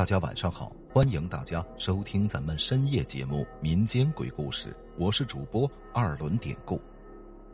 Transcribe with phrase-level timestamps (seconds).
[0.00, 6.80] 大家晚上好，欢迎大家收听咱们深夜节目《民间鬼故事》，我是主播二轮典故。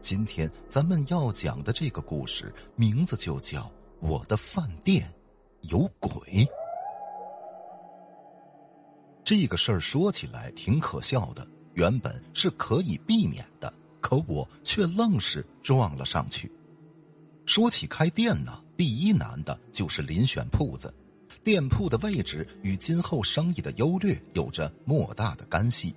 [0.00, 3.62] 今天咱们要讲的这个故事名字就叫
[3.98, 5.12] 《我的饭店
[5.62, 6.10] 有鬼》。
[9.24, 11.44] 这个事儿说起来挺可笑的，
[11.74, 16.48] 原本是可以避免的，可我却愣是撞了上去。
[17.44, 20.94] 说起开店呢，第一难的就是遴选铺子。
[21.46, 25.94] 店铺的位置与今后生意的优劣有着莫大的干系。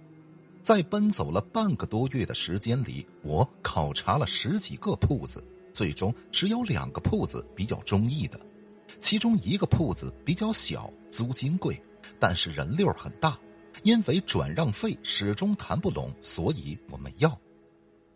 [0.61, 8.39] 在奔走了半个多月的时间里，我考察了十几个铺子，最终只有两个铺子比较中意的。
[9.01, 11.81] 其中一个铺子比较小，租金贵，
[12.19, 13.35] 但是人流很大。
[13.81, 17.35] 因为转让费始终谈不拢，所以我们要。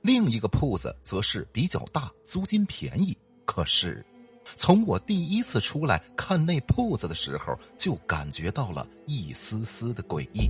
[0.04, 4.06] 另一个铺子则是比较大，租金便宜，可是。
[4.56, 10.50] 从我第一次出来看那铺子的时候，就感觉到了一丝丝的诡异。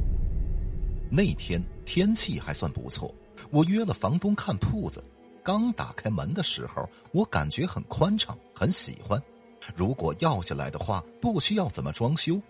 [1.12, 3.14] 那天天气还算不错，
[3.52, 5.04] 我约了房东看铺子。
[5.44, 9.22] 刚打开门的时候，我感觉很宽敞，很喜欢。
[9.76, 12.42] 如果要下来的话，不需要怎么装修，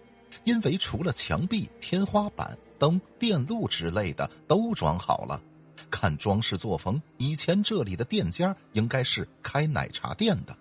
[0.43, 5.41] 因为除了墙壁、天花板、灯、电路之类的都装好了。
[5.91, 10.55] 看装饰作风，以前这里的店家应该是开奶茶店的。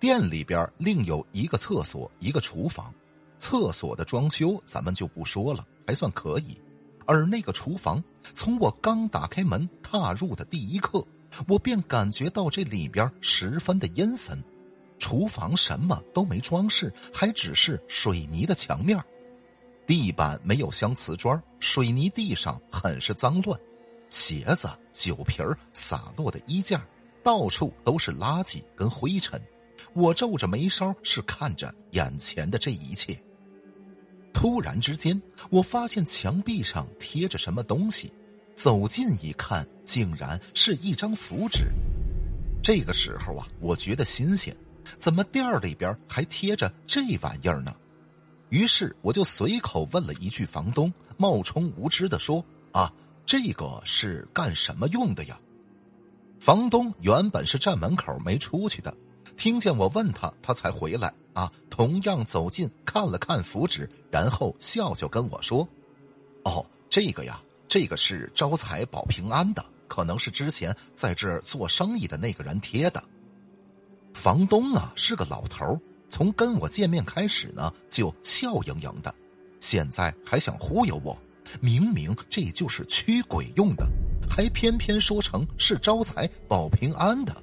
[0.00, 2.92] 店里边另有一个厕所，一个厨房。
[3.36, 6.60] 厕所的装修咱们就不说了，还算可以。
[7.06, 8.02] 而那个厨房，
[8.34, 11.06] 从我刚打开门踏入的第一刻，
[11.46, 14.42] 我便感觉到这里边十分的阴森。
[14.98, 19.02] 厨房什么都没装饰，还只是水泥的墙面，
[19.86, 23.58] 地板没有镶瓷砖，水泥地上很是脏乱，
[24.08, 26.86] 鞋子、酒瓶洒落的衣架，
[27.22, 29.40] 到处都是垃圾跟灰尘。
[29.92, 33.20] 我皱着眉梢，是看着眼前的这一切。
[34.32, 38.12] 突然之间，我发现墙壁上贴着什么东西，
[38.54, 41.64] 走近一看，竟然是一张符纸。
[42.62, 44.56] 这个时候啊，我觉得新鲜，
[44.96, 47.74] 怎么店里边还贴着这玩意儿呢？
[48.50, 52.92] 于是我就随口问了一句房东，冒充无知的说：“啊，
[53.24, 55.38] 这个是干什么用的呀？”
[56.40, 58.96] 房东原本是站门口没出去的。
[59.36, 61.50] 听见我问他，他才回来啊！
[61.68, 65.66] 同样走近看了看符纸，然后笑笑跟我说
[66.44, 73.02] ：“哦，这个呀，这个是招财保平安的，可能是之前在这儿做生意的那个人贴的。”
[74.12, 79.14] 房东啊是个老头从跟我见面开始呢就笑盈盈的，
[79.60, 81.16] 现在还想忽悠我，
[81.60, 83.88] 明明这就是驱鬼用的，
[84.28, 87.34] 还偏偏说成是招财保平安的。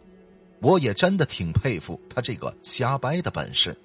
[0.59, 3.77] 我也真的挺佩服他这个瞎掰的本事。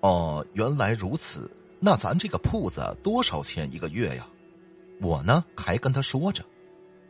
[0.00, 4.26] 哦，原来如此，那咱这个铺子多少钱一个月呀？
[5.00, 6.44] 我呢还跟他说着，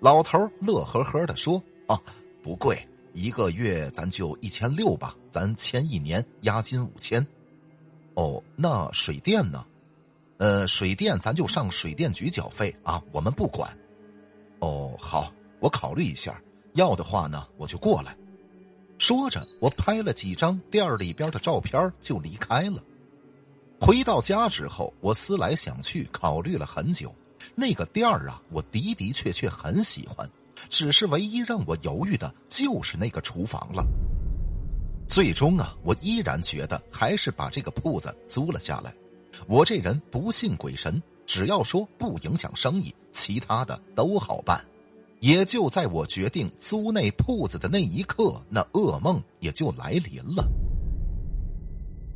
[0.00, 2.00] 老头乐呵呵的说：“啊，
[2.42, 7.26] 不贵，一个月咱就一千六吧，咱签一年，押金五千。
[8.14, 9.64] 哦，那水电呢？
[10.38, 13.70] 呃，水电咱就上水电局缴费啊，我们不管。
[14.58, 16.42] 哦，好，我考虑一下，
[16.74, 18.16] 要的话呢，我就过来。”
[19.02, 22.80] 说着，我拍了几张店里边的照片就离开了。
[23.80, 27.12] 回到家之后，我思来想去，考虑了很久。
[27.56, 30.30] 那个店儿啊，我的的确确很喜欢，
[30.68, 33.84] 只是唯一让我犹豫的就是那个厨房了。
[35.08, 38.94] 最终啊，我依然觉得还是把这个铺子租了下来。
[39.48, 44.64] 我这人不信鬼神，只要说不影响生意，其他的都好办。
[45.22, 50.44] 也就在我决定租那铺子的那一刻，那噩梦也就来临了。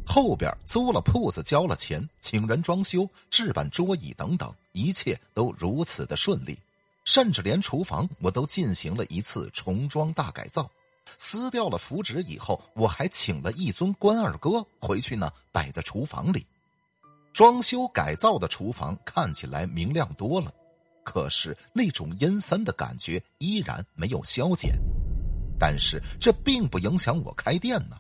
[0.05, 6.59] 后边租了铺子，交了钱，请人装修、置办桌椅等等，一切都如此的顺利，
[7.05, 10.69] 甚至连厨房我都进行了一次重装大改造。
[11.17, 16.45] 撕掉了符纸以后，我还请了一尊关二哥回去呢，摆在厨房里。
[17.33, 20.53] 装修改造的厨房看起来明亮多了。
[21.07, 24.77] 可是那种阴森的感觉依然没有消减，
[25.57, 27.97] 但是这并不影响我开店呢。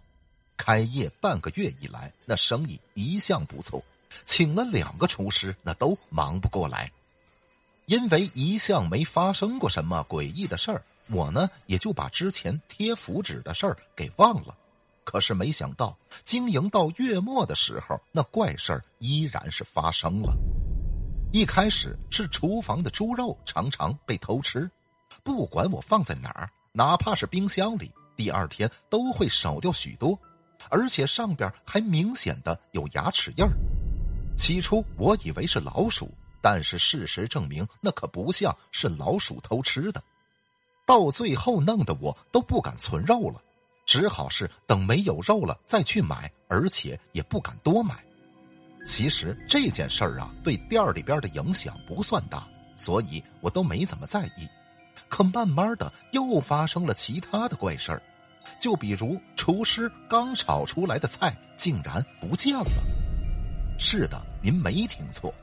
[0.56, 3.81] 开业半个月以来，那生意一向不错，
[4.25, 6.91] 请了两个厨师，那都忙不过来。
[7.85, 14.53] 因为一向没发生过什么诡异的事儿，我呢也就把之前贴符纸的事儿给忘了。
[15.05, 20.35] 可是没想到，经营到月末的时候，那怪事儿依然是发生了。
[21.36, 24.70] 一开始是厨房的猪肉常常被偷吃，
[25.22, 30.18] 不管我放在哪儿，哪怕是冰箱里，第二天都会少掉许多，
[30.70, 33.52] 而且上边还明显的有牙齿印儿。
[34.34, 36.10] 起初我以为是老鼠，
[36.40, 40.02] 但是事实证明那可不像是老鼠偷吃的。
[40.86, 43.42] 到最后弄得我都不敢存肉了，
[43.84, 48.06] 只好是等没有肉了再去买，而且也不敢多买。
[48.86, 52.46] 其实这件事儿啊，对店里边的影响不算大，
[52.76, 54.48] 所以我都没怎么在意。
[55.08, 58.02] 可慢慢的又发生了其他的怪事儿，
[58.60, 62.70] 就比如厨师刚炒出来的菜竟然不见了。
[63.78, 65.34] 是的，您没听错，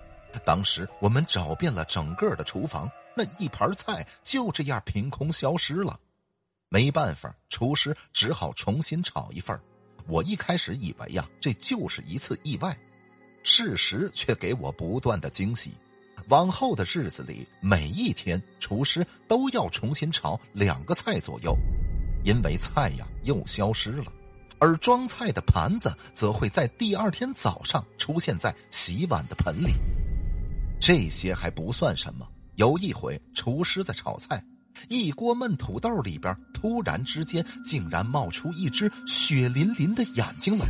[0.46, 2.90] 当时我们找遍了整个的厨房。
[3.16, 6.00] 那一盘菜就这样凭空消失了，
[6.70, 9.58] 没办法，厨师只好重新炒一份
[10.08, 12.76] 我一开始以为呀，这就是一次意外，
[13.44, 15.72] 事实却给我不断的惊喜。
[16.30, 21.54] 往后的日子里，每一天厨师都要重新炒两个菜左右，
[22.24, 24.06] 因为菜呀又消失了，
[24.58, 29.74] 而装菜的盘子则会在第二天早上出现在洗碗的盆里。
[30.80, 32.26] 这些还不算什么。
[32.56, 34.42] 有一回，厨师在炒菜，
[34.88, 40.68] 一锅焖土豆里边突然之间竟然冒出一只血淋淋的眼睛来，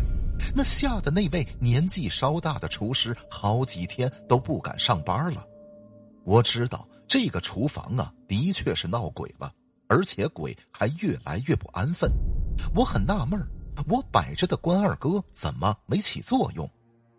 [0.55, 5.45] 那吓得那位年纪稍大的厨师好几天都不敢上班了。
[6.23, 9.51] 我知道这个厨房啊，的确是闹鬼了，
[9.87, 12.11] 而且鬼还越来越不安分。
[12.75, 13.39] 我很纳闷
[13.87, 16.69] 我摆着的关二哥怎么没起作用？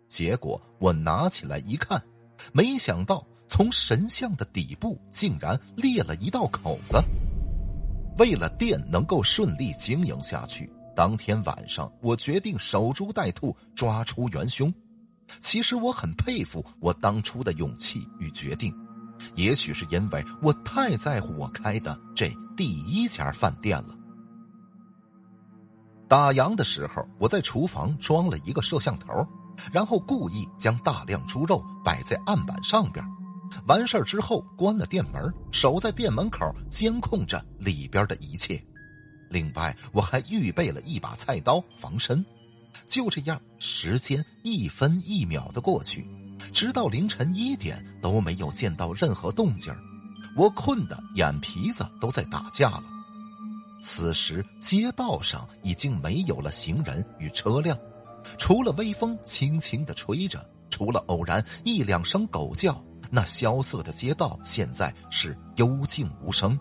[0.07, 2.01] 结果我拿起来一看，
[2.53, 3.25] 没想到。
[3.47, 6.97] 从神像的底部竟然裂了一道口子。
[8.17, 14.73] 为了店能够顺利经营下去，当天晚上我决定守株待兔，抓出元凶。
[15.41, 18.73] 其实我很佩服我当初的勇气与决定，
[19.35, 23.95] 也许是因为我太在乎我开的这第一家饭店了。
[26.07, 29.27] 打烊的时候，我在厨房装了一个摄像头，
[29.71, 33.03] 然后故意将大量猪肉摆在案板上边。
[33.65, 38.63] 完事儿之后，关了店门，守在店门口监控着里边的一切。
[39.29, 42.23] 另外，我还预备了一把菜刀防身。
[42.87, 46.05] 就这样，时间一分一秒的过去，
[46.53, 49.73] 直到凌晨一点都没有见到任何动静
[50.35, 52.83] 我困得眼皮子都在打架了。
[53.81, 57.77] 此时，街道上已经没有了行人与车辆，
[58.37, 62.83] 除了微风轻轻的吹着，除了偶然一两声狗叫。
[63.11, 66.59] 那萧瑟的街道现在是幽静无声，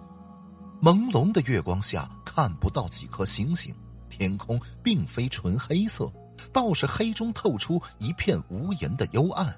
[0.84, 3.74] 朦胧的月光下看不到几颗星星，
[4.10, 6.12] 天空并非纯黑色，
[6.52, 9.56] 倒是黑中透出一片无垠的幽暗。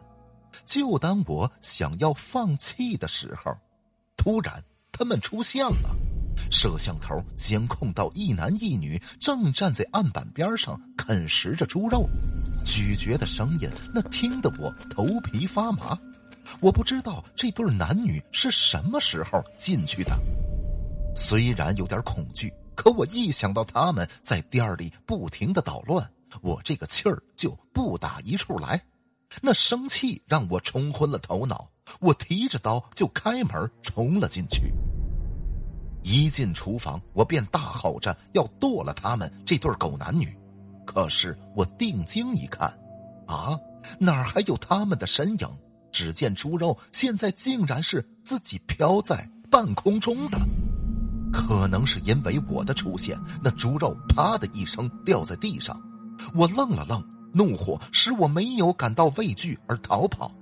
[0.65, 3.53] 就当我想要放弃的时候，
[4.17, 4.63] 突然
[4.93, 5.97] 他们出现了，
[6.49, 12.09] 摄像头监控到一男一女正站在案板边上啃食着猪肉，
[12.65, 15.99] 咀嚼的声音那听得我头皮发麻。
[16.61, 20.17] 我不知道这对男女是什么时候进去的，
[21.17, 26.09] 虽然有点恐惧，可我一想到他们在店里不停的捣乱，
[26.43, 28.81] 我这个气儿就不打一处来。
[29.41, 31.69] 那生气让我冲昏了头脑，
[32.01, 34.73] 我提着刀就开门冲了进去。
[36.03, 40.33] 一进厨房，我便大吼着要剁了他们这对狗男女。
[40.85, 42.69] 可是我定睛一看，
[43.27, 43.59] 啊，
[43.99, 45.49] 哪儿还有他们的身影？
[45.91, 50.39] 只见猪肉现在竟然是自己飘在半空中的，
[51.37, 55.79] 可能是因为我的出现，那猪肉啪的一声掉在地上。
[56.35, 60.33] 我愣了愣，怒火使我没有感到畏惧而逃跑。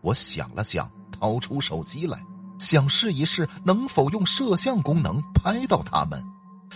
[0.00, 2.20] 我想了想，掏出手机来，
[2.58, 6.20] 想试一试能否用摄像功能拍到他们。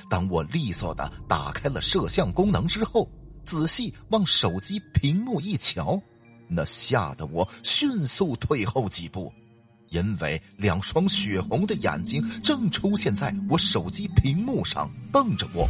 [0.08, 3.10] 当我利索的打开了摄像功能之后，
[3.44, 6.00] 仔细往手机屏幕一瞧。
[6.48, 9.32] 那吓得我迅速退后几步，
[9.94, 15.68] 因为两双血红的眼睛正出现在我手机屏幕上，瞪着我。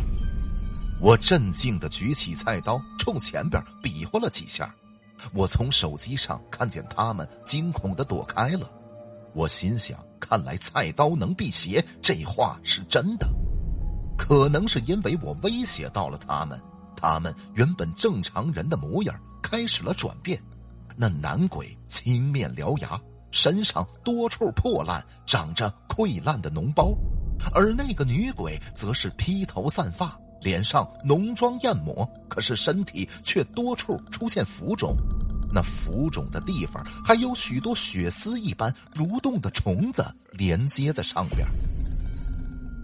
[0.98, 4.74] 我镇静的举起菜刀，冲前边比划了几下。
[5.34, 8.70] 我从手机上看见他们惊恐的躲开了。
[9.34, 13.28] 我心想：看来菜刀能辟邪，这话是真的。
[14.16, 16.58] 可能是因为我威胁到了他们，
[16.96, 20.40] 他们原本正常人的模样开始了转变。
[20.96, 22.98] 那男鬼青面獠牙，
[23.34, 26.96] 身上多处破烂，长着溃烂的脓包；
[27.52, 34.96] 而那个女鬼则是披头散发，脸上浓妆艳抹，可是身体却多处出现浮肿。
[35.52, 41.44] 那浮肿的地方还有许多血丝一般蠕动的虫子连接在上边。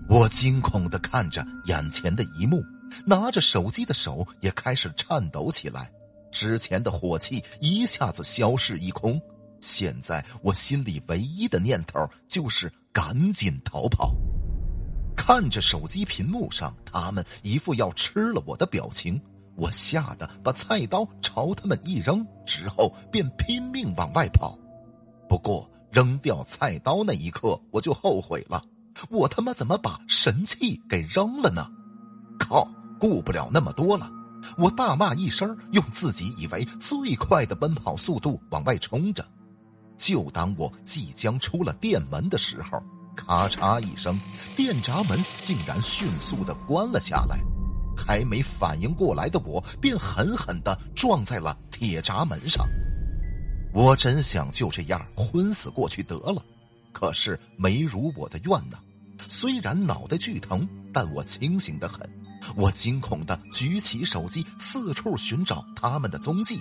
[0.08, 2.60] 我惊恐的看着眼前的一幕，
[3.06, 5.88] 拿着手机的手也开始颤抖起来。
[6.32, 9.20] 之前的火气一下子消逝一空。
[9.60, 14.14] 现在我心里唯一的念头就是赶紧逃跑。
[15.16, 19.20] 看着手机屏幕上他们一副要吃了我的表情，
[19.54, 24.58] 我吓得把菜刀朝他们一扔，之后便拼命往外跑。
[25.28, 28.64] 不过扔掉菜刀那一刻，我就后悔了，
[29.10, 31.66] 我他妈怎么把神器给扔了呢？
[32.38, 32.66] 靠，
[32.98, 34.10] 顾不了那么多了！
[34.56, 39.22] 我大骂一声，用自己以为最快的奔跑速度往外冲着。
[40.00, 42.82] 就当我即将出了店门的时候，
[43.14, 44.18] 咔嚓一声，
[44.56, 47.38] 电闸门竟然迅速的关了下来。
[47.94, 52.66] 还没反应过来的我，便狠狠的撞在了铁闸门上。
[53.74, 56.42] 我真想就这样昏死过去得了，
[56.92, 58.78] 可是没如我的愿呐。
[59.28, 62.08] 虽然脑袋剧疼，但我清醒的很。
[62.56, 66.58] 我惊恐的举起手机，四处寻找他们的踪迹。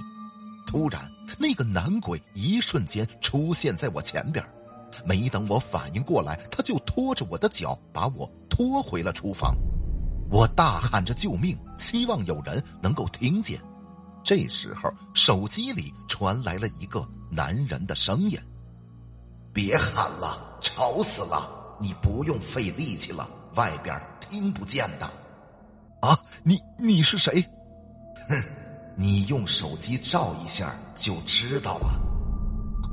[0.70, 4.46] 突然，那个男鬼一瞬间出现在我前边，
[5.04, 9.56] 没等我反应过来，他就拖着我的脚把我拖回了厨房。
[10.30, 13.60] 我大喊着救命，希望有人能够听见。
[14.24, 18.38] 这时候，手机里传来了一个男人的声音
[19.52, 21.50] ：“别喊了，吵死了！
[21.80, 25.10] 你不用费力气了，外边听不见的。”
[26.08, 27.44] 啊，你你是谁？
[29.00, 31.98] 你用手机照一下就知道了。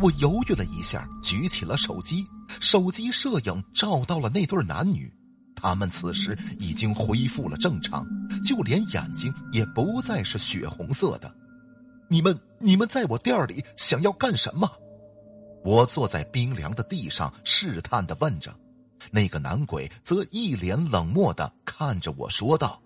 [0.01, 2.25] 我犹豫了一下，举起了手机。
[2.61, 5.13] 手机摄影照到了那对男女，
[5.57, 8.07] 他们此时已经恢复了正常，
[8.45, 11.35] 就连眼睛也不再是血红色的。
[12.09, 14.71] 你们，你们在我店里想要干什么？
[15.65, 18.55] 我坐在冰凉的地上，试探的问着。
[19.11, 22.81] 那个男鬼则一脸冷漠的看着我说道：“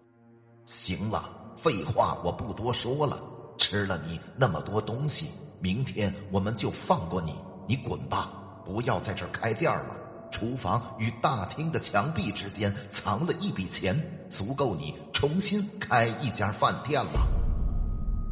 [0.64, 3.22] 行了。”废话我不多说了，
[3.58, 5.26] 吃了你那么多东西，
[5.60, 7.34] 明天我们就放过你。
[7.68, 8.32] 你滚吧，
[8.64, 9.96] 不要在这儿开店了。
[10.30, 14.00] 厨房与大厅的墙壁之间藏了一笔钱，
[14.30, 17.28] 足够你重新开一家饭店了。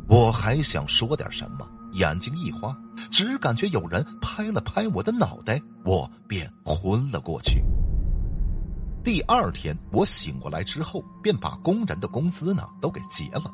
[0.08, 2.74] 我还想说点什么，眼睛一花，
[3.10, 7.62] 只感觉有人拍了拍我的脑袋，我便昏了过去。
[9.04, 13.50] 第二天我醒过来之后，便把工人的工资呢都给结了。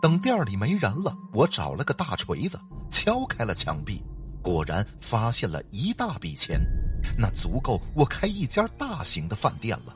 [0.00, 2.58] 等店里没人了，我找了个大锤子
[2.90, 4.02] 敲开了墙壁，
[4.40, 6.58] 果然发现了一大笔钱，
[7.18, 9.94] 那足够我开一家大型的饭店了。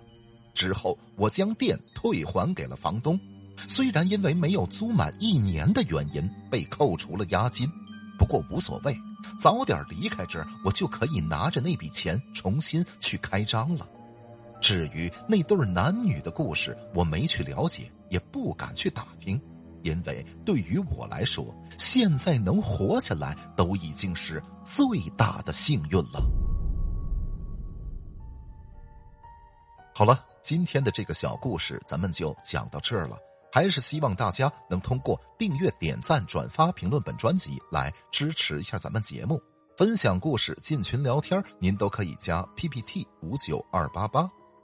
[0.52, 3.19] 之后我将店退还给了房东，
[3.67, 7.67] 虽然因为没有租满一年的原因被扣除了押金，
[8.19, 8.95] 不过无所谓，
[9.40, 13.87] 早点离开这儿，我就可以拿着那笔钱重新去开张了。
[14.61, 19.41] 至于那对男女的故事，我没去了解，也不敢去打听，
[19.83, 24.85] 因为对于我来说，现在能活下来都已经是最
[25.17, 26.23] 大的幸运了。
[29.95, 33.17] 好了，今天的这个小故事咱们就讲到这儿了。
[33.50, 39.41] 还是希望大家能通过订阅、点赞、转发、评论本专辑来支持一下咱们节目，
[39.75, 44.31] 分享故事、进群聊天，您都可以加 PPT 五九二八八。